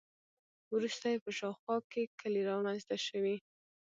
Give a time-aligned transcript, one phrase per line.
[0.75, 3.37] وروسته یې په شاوخوا کې کلي رامنځته شوي.